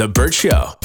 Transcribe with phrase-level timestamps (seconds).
[0.00, 0.48] The Bert Show.
[0.50, 0.76] All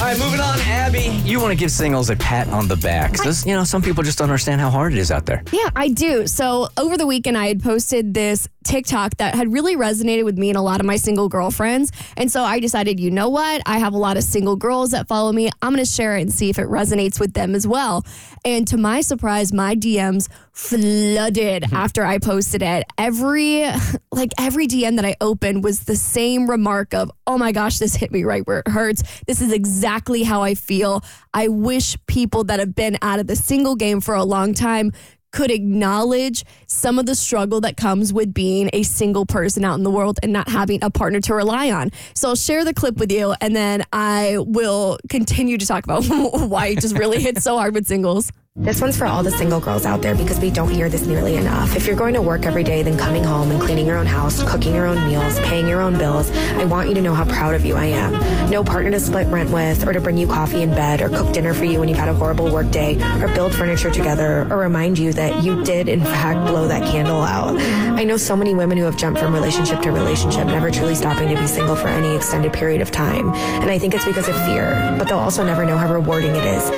[0.00, 1.20] right, moving on, Abby.
[1.28, 3.12] You want to give singles a pat on the back.
[3.12, 3.20] back.
[3.20, 5.42] 'Cause, you know, some people just don't understand how hard it is out there.
[5.52, 6.26] Yeah, I do.
[6.26, 10.50] So over the weekend, I had posted this TikTok that had really resonated with me
[10.50, 11.92] and a lot of my single girlfriends.
[12.16, 13.62] And so I decided, you know what?
[13.66, 15.50] I have a lot of single girls that follow me.
[15.60, 18.04] I'm going to share it and see if it resonates with them as well.
[18.44, 21.74] And to my surprise, my DMs flooded mm-hmm.
[21.74, 22.84] after I posted it.
[22.98, 23.64] Every
[24.12, 27.94] like every DM that I opened was the same remark of, "Oh my gosh, this
[27.94, 29.02] hit me right where it hurts.
[29.26, 31.04] This is exactly how I feel.
[31.32, 34.92] I wish people that have been out of the single game for a long time
[35.32, 39.82] could acknowledge some of the struggle that comes with being a single person out in
[39.82, 41.90] the world and not having a partner to rely on.
[42.14, 46.04] So I'll share the clip with you and then I will continue to talk about
[46.48, 48.30] why it just really hits so hard with singles.
[48.62, 51.36] This one's for all the single girls out there because we don't hear this nearly
[51.36, 51.74] enough.
[51.74, 54.40] If you're going to work every day, then coming home and cleaning your own house,
[54.48, 57.56] cooking your own meals, paying your own bills, I want you to know how proud
[57.56, 58.50] of you I am.
[58.50, 61.32] No partner to split rent with, or to bring you coffee in bed, or cook
[61.32, 64.58] dinner for you when you've had a horrible work day, or build furniture together, or
[64.58, 67.58] remind you that you did, in fact, blow that candle out.
[67.58, 71.34] I know so many women who have jumped from relationship to relationship, never truly stopping
[71.34, 73.30] to be single for any extended period of time.
[73.32, 76.44] And I think it's because of fear, but they'll also never know how rewarding it
[76.44, 76.70] is.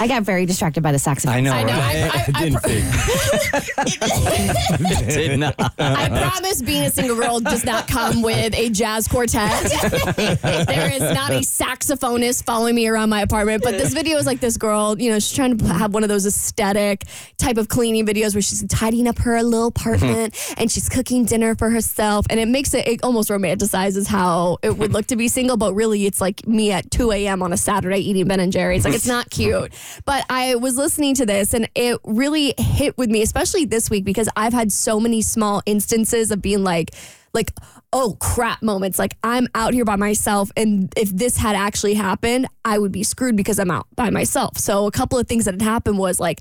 [0.00, 1.34] I got very distracted by the saxophone.
[1.34, 1.72] I know, I know.
[1.72, 2.10] right?
[2.12, 2.50] I, I,
[3.86, 5.54] I, Did not.
[5.78, 9.62] I promise being a single girl does not come with a jazz quartet.
[10.16, 13.62] there is not a saxophonist following me around my apartment.
[13.62, 16.08] But this video is like this girl, you know, she's trying to have one of
[16.08, 17.04] those aesthetic
[17.36, 20.54] type of cleaning videos where she's tidying up her little apartment mm-hmm.
[20.60, 22.26] and she's cooking dinner for herself.
[22.30, 25.74] And it makes it, it almost romanticizes how it would look to be single, but
[25.74, 27.42] really it's like me at 2 a.m.
[27.42, 28.84] on a Saturday eating Ben and Jerry's.
[28.84, 29.72] Like it's not cute.
[30.04, 34.04] But I was listening to this and it really hit with me, especially this week,
[34.04, 36.94] because I've had so many small instances of being like,
[37.32, 37.52] like,
[37.92, 38.98] oh crap moments.
[38.98, 40.50] Like I'm out here by myself.
[40.56, 44.58] And if this had actually happened, I would be screwed because I'm out by myself.
[44.58, 46.40] So a couple of things that had happened was like,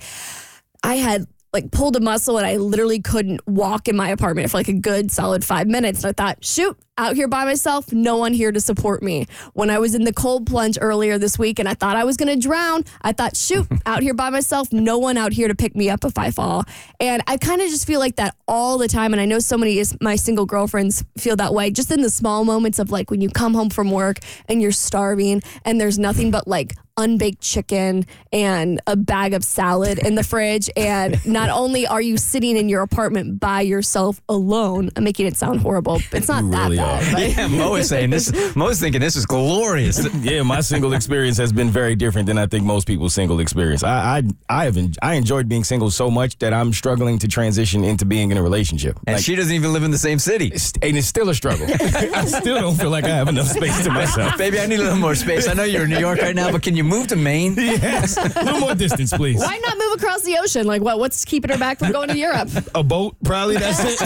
[0.84, 4.58] I had like pulled a muscle and I literally couldn't walk in my apartment for
[4.58, 6.04] like a good solid five minutes.
[6.04, 9.26] And I thought, shoot, out here by myself, no one here to support me.
[9.54, 12.18] When I was in the cold plunge earlier this week and I thought I was
[12.18, 15.56] going to drown, I thought, shoot, out here by myself, no one out here to
[15.56, 16.66] pick me up if I fall.
[17.00, 19.14] And I kind of just feel like that all the time.
[19.14, 22.10] And I know so many of my single girlfriends feel that way, just in the
[22.10, 25.98] small moments of like when you come home from work and you're starving and there's
[25.98, 30.70] nothing but like unbaked chicken and a bag of salad in the fridge.
[30.78, 35.36] And not only are you sitting in your apartment by yourself alone, I'm making it
[35.36, 36.00] sound horrible.
[36.12, 37.04] but It's not You that really bad.
[37.04, 37.12] are.
[37.14, 38.56] but- Yeah, Mo is saying this.
[38.56, 40.08] Mo is thinking this is glorious.
[40.22, 43.84] yeah, my single experience has been very different than I think most people's single experience.
[43.84, 44.24] I I
[44.62, 48.06] I have en- I enjoyed being single so much that I'm struggling to transition into
[48.06, 49.00] being in a relationship.
[49.08, 50.48] And Like, she doesn't even live in the same city.
[50.48, 51.68] it's- and it's still a struggle.
[52.22, 54.38] I still don't feel like I have enough space to myself.
[54.44, 55.48] Baby, I need a little more space.
[55.48, 57.56] I know you're in New York right now, but can you move to Maine?
[57.58, 59.40] Yes, a little more distance, please.
[59.40, 60.66] Why not move across the ocean?
[60.68, 61.00] Like, what?
[61.00, 62.50] What's keeping her back from going to Europe?
[62.76, 63.58] A boat, probably.
[63.58, 64.00] That's it.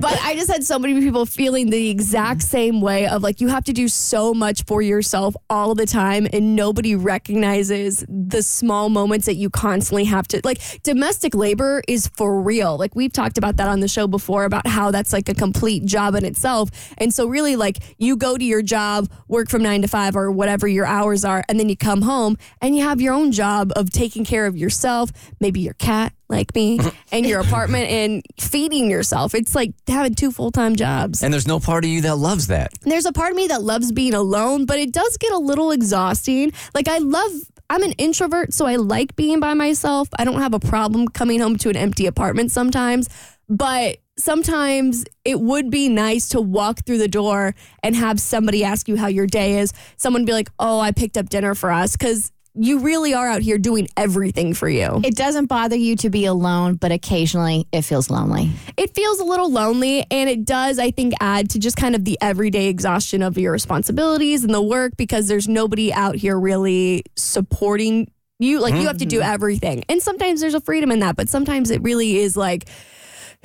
[0.00, 2.48] but I just had so many people feeling the exact mm-hmm.
[2.48, 6.26] same way of like you have to do so much for yourself all the time
[6.32, 12.08] and nobody recognizes the small moments that you constantly have to like domestic labor is
[12.16, 12.76] for real.
[12.76, 15.84] Like we've talked about that on the show before about how that's like a complete
[15.84, 16.70] job in itself.
[16.98, 20.30] And so really like you go to your job, work from 9 to 5 or
[20.30, 23.72] whatever your hours are and then you come home and you have your own job
[23.76, 26.80] of taking care of yourself, maybe your cat like me
[27.12, 29.34] and your apartment and feeding yourself.
[29.34, 31.22] It's like having two full time jobs.
[31.22, 32.72] And there's no part of you that loves that.
[32.82, 35.70] There's a part of me that loves being alone, but it does get a little
[35.70, 36.52] exhausting.
[36.74, 37.30] Like, I love,
[37.70, 40.08] I'm an introvert, so I like being by myself.
[40.18, 43.08] I don't have a problem coming home to an empty apartment sometimes.
[43.48, 48.88] But sometimes it would be nice to walk through the door and have somebody ask
[48.88, 49.72] you how your day is.
[49.96, 53.42] Someone be like, "Oh, I picked up dinner for us," because you really are out
[53.42, 55.00] here doing everything for you.
[55.04, 58.50] It doesn't bother you to be alone, but occasionally it feels lonely.
[58.76, 62.04] it feels a little lonely and it does i think add to just kind of
[62.04, 67.04] the everyday exhaustion of your responsibilities and the work because there's nobody out here really
[67.16, 69.32] supporting you like you have to do mm-hmm.
[69.32, 72.72] everything and sometimes there's a freedom in that but sometimes it really is like it's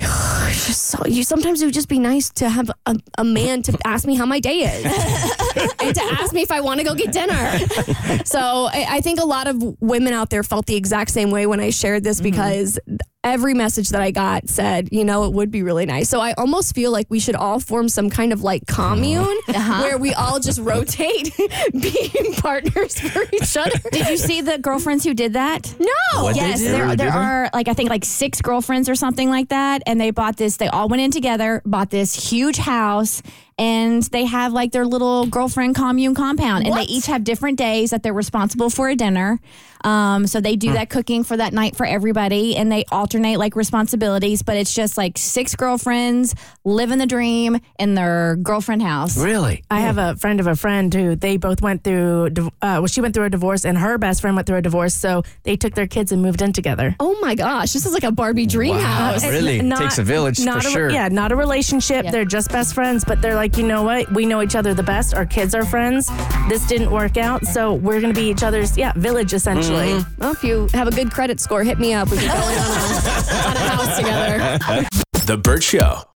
[0.00, 3.76] just so you sometimes it would just be nice to have a, a man to
[3.84, 4.84] ask me how my day is
[5.80, 7.58] and to ask me if I want to go get dinner.
[8.24, 8.38] So
[8.72, 11.60] I, I think a lot of women out there felt the exact same way when
[11.60, 12.30] I shared this mm-hmm.
[12.30, 12.78] because
[13.28, 16.08] every message that I got said, you know, it would be really nice.
[16.08, 19.52] So I almost feel like we should all form some kind of like commune uh-huh.
[19.58, 19.82] Uh-huh.
[19.82, 21.34] where we all just rotate
[21.72, 23.78] being partners for each other.
[23.90, 25.74] Did you see the girlfriends who did that?
[25.78, 26.22] No.
[26.22, 29.82] What yes, there, there are like I think like six girlfriends or something like that,
[29.86, 30.56] and they bought this.
[30.56, 33.22] They all went in together, bought this huge house,
[33.58, 36.86] and they have like their little girlfriend commune compound, and What?
[36.86, 39.40] they each have different days that they're responsible for a dinner.
[39.84, 43.54] Um, so they do that cooking for that night for everybody, and they alternate like
[43.54, 44.42] responsibilities.
[44.42, 46.34] But it's just like six girlfriends
[46.64, 49.16] living the dream in their girlfriend house.
[49.16, 49.62] Really?
[49.70, 52.30] I have a friend of a friend who they both went through.
[52.36, 54.94] Uh, well, she went through a divorce, and her best friend went through a divorce.
[54.94, 56.96] So they took their kids and moved in together.
[56.98, 59.24] Oh my gosh, this is like a Barbie dream house.
[59.24, 59.60] Really?
[59.60, 60.90] n- Takes a village not for a, sure.
[60.90, 62.06] Yeah, not a relationship.
[62.10, 64.12] They're just best friends, but they're like, you know what?
[64.12, 65.14] We know each other the best.
[65.14, 66.10] Our kids are friends.
[66.48, 69.88] This didn't work out, so we're gonna be each other's yeah village essentially.
[69.88, 70.20] Mm-hmm.
[70.20, 72.10] Well, if you have a good credit score, hit me up.
[72.10, 74.88] We can go in on a, on a house together.
[75.28, 76.04] The Bert Show.